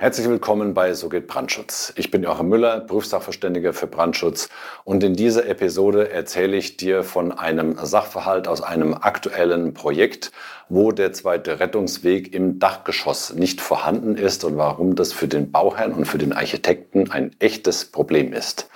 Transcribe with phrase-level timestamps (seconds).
[0.00, 1.92] Herzlich willkommen bei So geht Brandschutz.
[1.94, 4.48] Ich bin Joachim Müller, Berufssachverständiger für Brandschutz
[4.82, 10.32] und in dieser Episode erzähle ich dir von einem Sachverhalt aus einem aktuellen Projekt,
[10.70, 15.92] wo der zweite Rettungsweg im Dachgeschoss nicht vorhanden ist und warum das für den Bauherrn
[15.92, 18.70] und für den Architekten ein echtes Problem ist.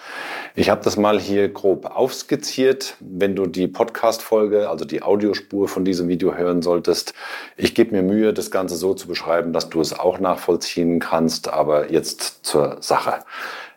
[0.56, 2.96] Ich habe das mal hier grob aufskizziert.
[3.00, 7.12] Wenn du die Podcast-Folge, also die Audiospur von diesem Video hören solltest,
[7.56, 11.48] ich gebe mir Mühe, das Ganze so zu beschreiben, dass du es auch nachvollziehen kannst.
[11.48, 13.24] Aber jetzt zur Sache.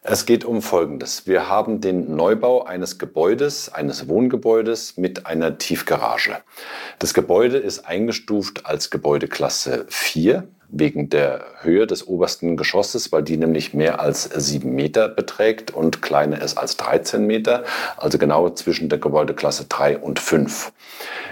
[0.04, 1.26] Es geht um Folgendes.
[1.26, 6.38] Wir haben den Neubau eines Gebäudes, eines Wohngebäudes mit einer Tiefgarage.
[7.00, 13.38] Das Gebäude ist eingestuft als Gebäudeklasse 4 wegen der Höhe des obersten Geschosses, weil die
[13.38, 17.64] nämlich mehr als sieben Meter beträgt und kleiner ist als 13 Meter,
[17.96, 20.74] also genau zwischen der Gebäudeklasse 3 und 5.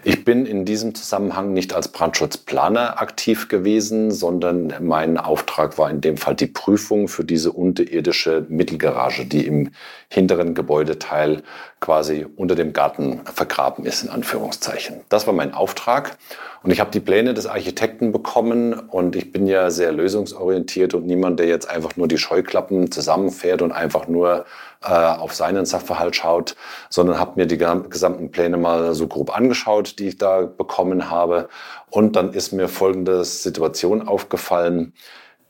[0.03, 6.01] Ich bin in diesem Zusammenhang nicht als Brandschutzplaner aktiv gewesen, sondern mein Auftrag war in
[6.01, 9.71] dem Fall die Prüfung für diese unterirdische Mittelgarage, die im
[10.09, 11.43] hinteren Gebäudeteil
[11.79, 15.01] quasi unter dem Garten vergraben ist, in Anführungszeichen.
[15.09, 16.17] Das war mein Auftrag.
[16.63, 21.05] Und ich habe die Pläne des Architekten bekommen und ich bin ja sehr lösungsorientiert und
[21.05, 24.45] niemand, der jetzt einfach nur die Scheuklappen zusammenfährt und einfach nur
[24.83, 26.55] äh, auf seinen Sachverhalt schaut,
[26.89, 31.49] sondern habe mir die gesamten Pläne mal so grob angeschaut, die ich da bekommen habe.
[31.89, 34.93] Und dann ist mir folgende Situation aufgefallen.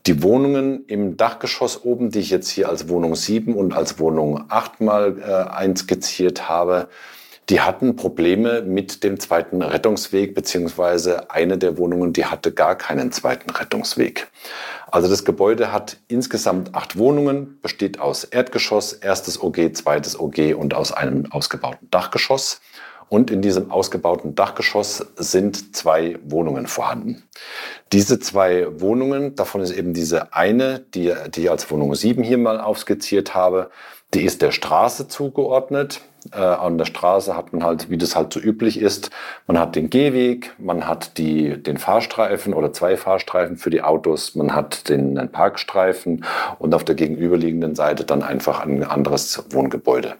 [0.05, 4.45] Die Wohnungen im Dachgeschoss oben, die ich jetzt hier als Wohnung 7 und als Wohnung
[4.49, 6.89] 8 mal äh, einskizziert habe,
[7.49, 13.11] die hatten Probleme mit dem zweiten Rettungsweg, beziehungsweise eine der Wohnungen, die hatte gar keinen
[13.11, 14.27] zweiten Rettungsweg.
[14.91, 20.73] Also das Gebäude hat insgesamt acht Wohnungen, besteht aus Erdgeschoss, erstes OG, zweites OG und
[20.73, 22.61] aus einem ausgebauten Dachgeschoss.
[23.09, 27.23] Und in diesem ausgebauten Dachgeschoss sind zwei Wohnungen vorhanden.
[27.91, 32.37] Diese zwei Wohnungen, davon ist eben diese eine, die, die ich als Wohnung 7 hier
[32.37, 33.69] mal aufskizziert habe,
[34.13, 36.01] die ist der Straße zugeordnet.
[36.31, 39.11] Äh, an der Straße hat man halt, wie das halt so üblich ist,
[39.45, 44.33] man hat den Gehweg, man hat die, den Fahrstreifen oder zwei Fahrstreifen für die Autos,
[44.33, 46.25] man hat den, den Parkstreifen
[46.57, 50.15] und auf der gegenüberliegenden Seite dann einfach ein anderes Wohngebäude.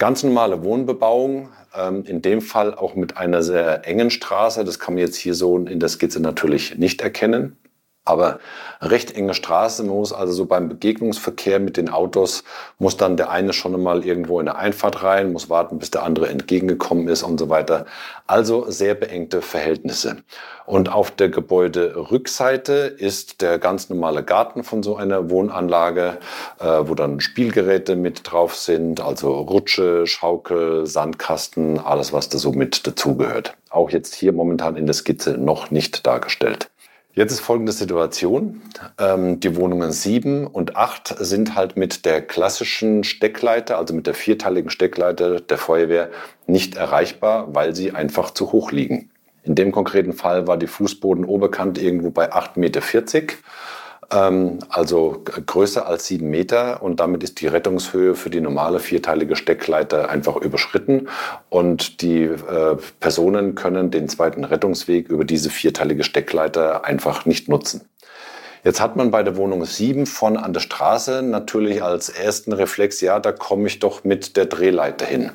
[0.00, 4.64] Ganz normale Wohnbebauung, ähm, in dem Fall auch mit einer sehr engen Straße.
[4.64, 7.58] Das kann man jetzt hier so in der Skizze natürlich nicht erkennen.
[8.04, 8.40] Aber
[8.80, 12.44] recht enge Straße, muss also so beim Begegnungsverkehr mit den Autos,
[12.78, 16.02] muss dann der eine schon einmal irgendwo in eine Einfahrt rein, muss warten, bis der
[16.02, 17.84] andere entgegengekommen ist und so weiter.
[18.26, 20.16] Also sehr beengte Verhältnisse.
[20.64, 26.18] Und auf der Gebäuderückseite ist der ganz normale Garten von so einer Wohnanlage,
[26.58, 32.52] äh, wo dann Spielgeräte mit drauf sind, also Rutsche, Schaukel, Sandkasten, alles, was da so
[32.52, 33.56] mit dazugehört.
[33.68, 36.70] Auch jetzt hier momentan in der Skizze noch nicht dargestellt.
[37.12, 38.62] Jetzt ist folgende Situation.
[38.96, 44.14] Ähm, die Wohnungen 7 und 8 sind halt mit der klassischen Steckleiter, also mit der
[44.14, 46.10] vierteiligen Steckleiter der Feuerwehr
[46.46, 49.10] nicht erreichbar, weil sie einfach zu hoch liegen.
[49.42, 52.80] In dem konkreten Fall war die Fußbodenoberkante irgendwo bei 8,40 Meter
[54.10, 60.10] also größer als sieben Meter und damit ist die Rettungshöhe für die normale vierteilige Steckleiter
[60.10, 61.08] einfach überschritten
[61.48, 67.82] und die äh, Personen können den zweiten Rettungsweg über diese vierteilige Steckleiter einfach nicht nutzen.
[68.64, 73.00] Jetzt hat man bei der Wohnung 7 von an der Straße natürlich als ersten Reflex,
[73.00, 75.32] ja, da komme ich doch mit der Drehleiter hin.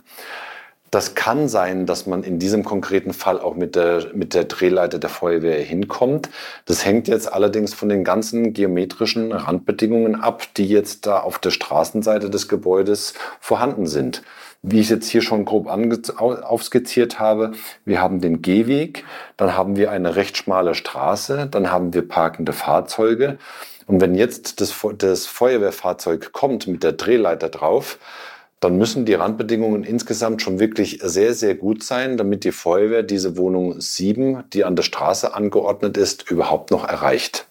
[0.95, 4.97] Das kann sein, dass man in diesem konkreten Fall auch mit der, mit der Drehleiter
[4.97, 6.29] der Feuerwehr hinkommt.
[6.63, 11.49] Das hängt jetzt allerdings von den ganzen geometrischen Randbedingungen ab, die jetzt da auf der
[11.49, 14.23] Straßenseite des Gebäudes vorhanden sind.
[14.61, 17.51] Wie ich jetzt hier schon grob aufskizziert habe,
[17.83, 19.03] wir haben den Gehweg,
[19.35, 23.37] dann haben wir eine recht schmale Straße, dann haben wir parkende Fahrzeuge.
[23.85, 27.99] Und wenn jetzt das, das Feuerwehrfahrzeug kommt mit der Drehleiter drauf,
[28.59, 33.37] dann müssen die Randbedingungen insgesamt schon wirklich sehr, sehr gut sein, damit die Feuerwehr diese
[33.37, 37.47] Wohnung 7, die an der Straße angeordnet ist, überhaupt noch erreicht.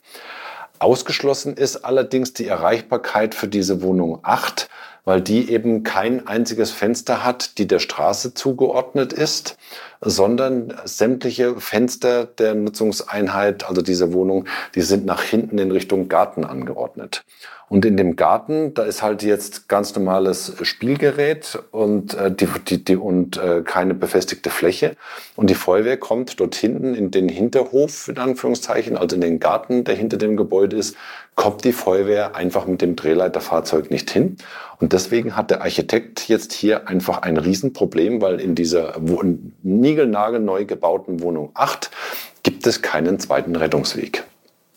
[0.79, 4.69] Ausgeschlossen ist allerdings die Erreichbarkeit für diese Wohnung 8,
[5.05, 9.57] weil die eben kein einziges Fenster hat, die der Straße zugeordnet ist,
[10.05, 16.45] sondern sämtliche Fenster der Nutzungseinheit, also dieser Wohnung, die sind nach hinten in Richtung Garten
[16.45, 17.25] angeordnet.
[17.69, 22.85] Und in dem Garten, da ist halt jetzt ganz normales Spielgerät und, äh, die, die,
[22.85, 24.97] die, und äh, keine befestigte Fläche.
[25.35, 29.85] Und die Feuerwehr kommt dort hinten in den Hinterhof, in Anführungszeichen, also in den Garten,
[29.85, 30.95] der hinter dem Gebäude ist,
[31.37, 34.37] kommt die Feuerwehr einfach mit dem Drehleiterfahrzeug nicht hin.
[34.79, 38.95] Und deswegen hat der Architekt jetzt hier einfach ein Riesenproblem, weil in dieser
[39.95, 41.91] niegelnagelneu gebauten Wohnung 8
[42.43, 44.25] gibt es keinen zweiten Rettungsweg.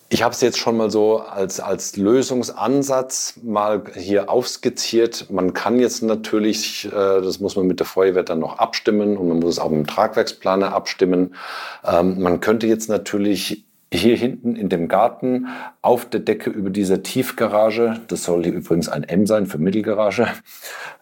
[0.10, 5.30] Ich habe es jetzt schon mal so als, als Lösungsansatz mal hier aufskizziert.
[5.30, 9.28] Man kann jetzt natürlich, äh, das muss man mit der Feuerwehr dann noch abstimmen und
[9.28, 11.36] man muss es auch mit dem Tragwerksplaner abstimmen.
[11.84, 15.48] Ähm, man könnte jetzt natürlich hier hinten in dem Garten
[15.81, 20.28] auf der Decke über dieser Tiefgarage, das soll hier übrigens ein M sein für Mittelgarage,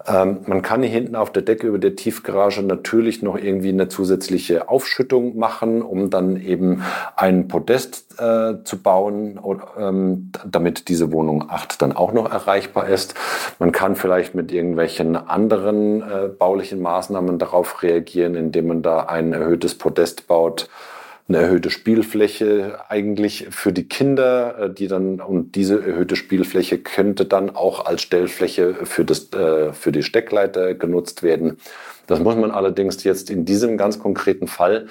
[0.08, 3.88] ähm, man kann hier hinten auf der Decke über der Tiefgarage natürlich noch irgendwie eine
[3.88, 6.84] zusätzliche Aufschüttung machen, um dann eben
[7.16, 9.40] ein Podest äh, zu bauen,
[9.80, 13.16] ähm, damit diese Wohnung 8 dann auch noch erreichbar ist.
[13.58, 19.34] Man kann vielleicht mit irgendwelchen anderen äh, baulichen Maßnahmen darauf reagieren, indem man da ein
[19.34, 20.70] erhöhtes Podest baut
[21.28, 27.26] eine erhöhte Spielfläche eigentlich für die Kinder, äh, die dann und diese erhöhte Spielfläche könnte
[27.26, 31.58] dann auch als Stellfläche für das äh, für die Steckleiter genutzt werden.
[32.08, 34.88] Das muss man allerdings jetzt in diesem ganz konkreten Fall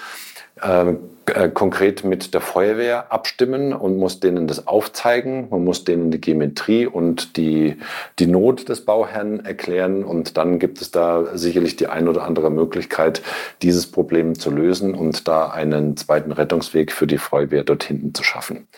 [0.65, 0.95] äh,
[1.27, 5.49] äh, konkret mit der Feuerwehr abstimmen und muss denen das aufzeigen.
[5.51, 7.79] Man muss denen die Geometrie und die,
[8.19, 10.05] die Not des Bauherrn erklären.
[10.05, 13.23] Und dann gibt es da sicherlich die ein oder andere Möglichkeit,
[13.63, 18.23] dieses Problem zu lösen und da einen zweiten Rettungsweg für die Feuerwehr dort hinten zu
[18.23, 18.69] schaffen.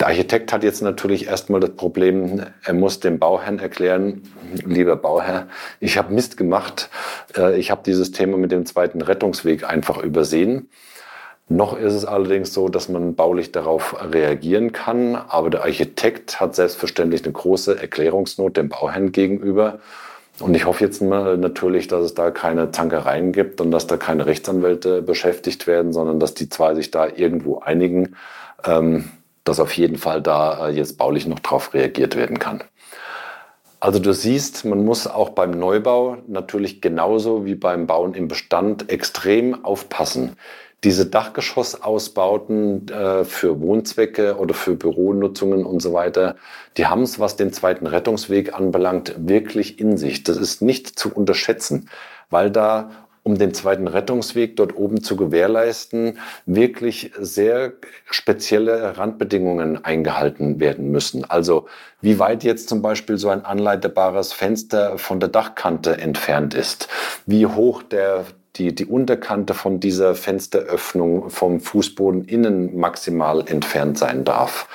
[0.00, 4.22] Der Architekt hat jetzt natürlich erstmal das Problem, er muss dem Bauherrn erklären,
[4.64, 5.46] lieber Bauherr,
[5.80, 6.90] ich habe Mist gemacht,
[7.36, 10.68] äh, ich habe dieses Thema mit dem zweiten Rettungsweg einfach übersehen.
[11.48, 16.56] Noch ist es allerdings so, dass man baulich darauf reagieren kann, aber der Architekt hat
[16.56, 19.78] selbstverständlich eine große Erklärungsnot dem Bauherrn gegenüber.
[20.40, 23.96] Und ich hoffe jetzt mal natürlich, dass es da keine Zankereien gibt und dass da
[23.96, 28.16] keine Rechtsanwälte beschäftigt werden, sondern dass die zwei sich da irgendwo einigen,
[28.64, 29.08] ähm,
[29.44, 32.64] dass auf jeden Fall da äh, jetzt baulich noch drauf reagiert werden kann.
[33.78, 38.90] Also du siehst, man muss auch beim Neubau natürlich genauso wie beim Bauen im Bestand
[38.90, 40.36] extrem aufpassen
[40.84, 46.36] diese Dachgeschossausbauten äh, für Wohnzwecke oder für Büronutzungen und so weiter,
[46.76, 50.22] die haben es, was den zweiten Rettungsweg anbelangt, wirklich in sich.
[50.22, 51.88] Das ist nicht zu unterschätzen,
[52.30, 52.90] weil da
[53.26, 57.72] um den zweiten Rettungsweg dort oben zu gewährleisten, wirklich sehr
[58.08, 61.24] spezielle Randbedingungen eingehalten werden müssen.
[61.28, 61.66] Also
[62.00, 66.86] wie weit jetzt zum Beispiel so ein anleitbares Fenster von der Dachkante entfernt ist,
[67.26, 68.26] wie hoch der
[68.58, 74.68] die, die Unterkante von dieser Fensteröffnung vom Fußboden innen maximal entfernt sein darf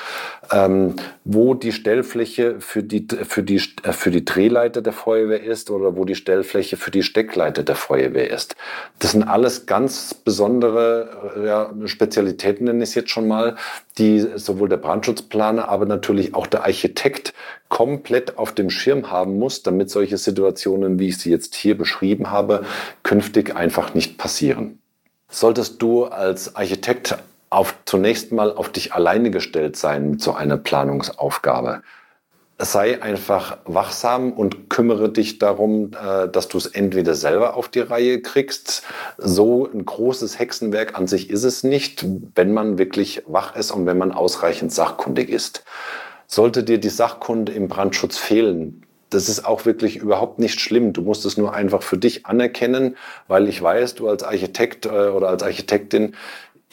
[0.52, 5.72] ähm, wo die Stellfläche für die, für, die, äh, für die Drehleiter der Feuerwehr ist
[5.72, 8.56] oder wo die Stellfläche für die Steckleiter der Feuerwehr ist.
[9.00, 13.56] Das sind alles ganz besondere äh, ja, Spezialitäten, nenne ich es jetzt schon mal,
[13.98, 17.34] die sowohl der Brandschutzplaner, aber natürlich auch der Architekt
[17.70, 22.30] komplett auf dem Schirm haben muss, damit solche Situationen, wie ich sie jetzt hier beschrieben
[22.30, 22.66] habe,
[23.12, 24.80] künftig einfach nicht passieren.
[25.28, 27.18] Solltest du als Architekt
[27.50, 31.82] auf, zunächst mal auf dich alleine gestellt sein mit so einer Planungsaufgabe.
[32.58, 37.82] Sei einfach wachsam und kümmere dich darum, äh, dass du es entweder selber auf die
[37.82, 38.84] Reihe kriegst.
[39.18, 42.06] So ein großes Hexenwerk an sich ist es nicht,
[42.36, 45.66] wenn man wirklich wach ist und wenn man ausreichend sachkundig ist.
[46.28, 48.81] Sollte dir die Sachkunde im Brandschutz fehlen,
[49.12, 50.94] das ist auch wirklich überhaupt nicht schlimm.
[50.94, 54.90] Du musst es nur einfach für dich anerkennen, weil ich weiß, du als Architekt äh,
[54.90, 56.16] oder als Architektin,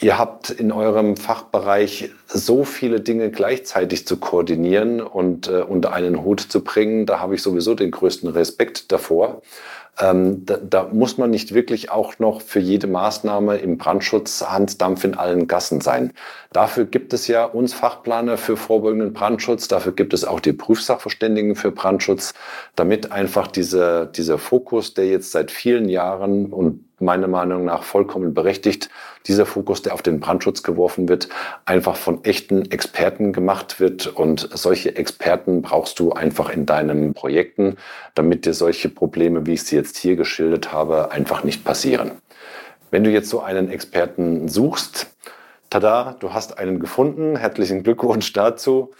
[0.01, 6.23] Ihr habt in eurem Fachbereich so viele Dinge gleichzeitig zu koordinieren und äh, unter einen
[6.23, 7.05] Hut zu bringen.
[7.05, 9.41] Da habe ich sowieso den größten Respekt davor.
[10.01, 15.03] Ähm, da, da, muss man nicht wirklich auch noch für jede Maßnahme im Brandschutz Handdampf
[15.03, 16.13] in allen Gassen sein.
[16.53, 21.55] Dafür gibt es ja uns Fachplaner für vorbeugenden Brandschutz, dafür gibt es auch die Prüfsachverständigen
[21.55, 22.33] für Brandschutz,
[22.75, 28.33] damit einfach dieser, dieser Fokus, der jetzt seit vielen Jahren und meiner Meinung nach vollkommen
[28.33, 28.89] berechtigt,
[29.27, 31.29] dieser Fokus, der auf den Brandschutz geworfen wird,
[31.65, 34.07] einfach von echten Experten gemacht wird.
[34.07, 37.77] Und solche Experten brauchst du einfach in deinen Projekten,
[38.15, 42.11] damit dir solche Probleme, wie ich sie jetzt hier geschildert habe, einfach nicht passieren.
[42.91, 45.07] Wenn du jetzt so einen Experten suchst,
[45.69, 48.91] tada, du hast einen gefunden, herzlichen Glückwunsch dazu.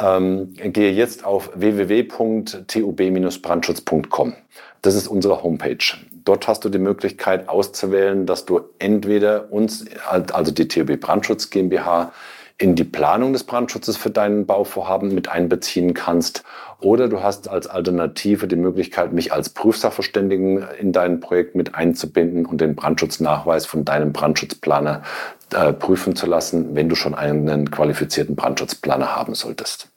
[0.00, 4.34] Ähm, gehe jetzt auf www.tub-brandschutz.com.
[4.82, 5.78] Das ist unsere Homepage.
[6.24, 12.12] Dort hast du die Möglichkeit auszuwählen, dass du entweder uns, also die TUB Brandschutz GmbH,
[12.58, 16.42] in die Planung des Brandschutzes für deinen Bauvorhaben mit einbeziehen kannst.
[16.80, 22.46] Oder du hast als Alternative die Möglichkeit, mich als Prüfsachverständigen in dein Projekt mit einzubinden
[22.46, 25.02] und den Brandschutznachweis von deinem Brandschutzplaner
[25.54, 29.91] äh, prüfen zu lassen, wenn du schon einen qualifizierten Brandschutzplaner haben solltest.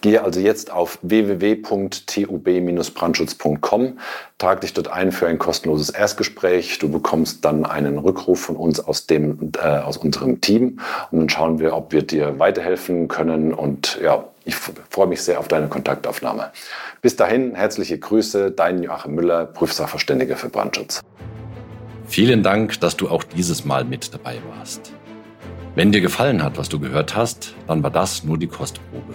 [0.00, 3.98] Gehe also jetzt auf www.tub-brandschutz.com,
[4.38, 6.78] trag dich dort ein für ein kostenloses Erstgespräch.
[6.78, 10.80] Du bekommst dann einen Rückruf von uns aus, dem, äh, aus unserem Team
[11.10, 13.52] und dann schauen wir, ob wir dir weiterhelfen können.
[13.52, 16.50] Und ja, ich freue mich sehr auf deine Kontaktaufnahme.
[17.02, 21.02] Bis dahin, herzliche Grüße, dein Joachim Müller, Prüfsachverständiger für Brandschutz.
[22.06, 24.94] Vielen Dank, dass du auch dieses Mal mit dabei warst.
[25.74, 29.14] Wenn dir gefallen hat, was du gehört hast, dann war das nur die Kostprobe.